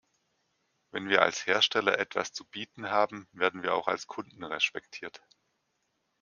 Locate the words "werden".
3.33-3.61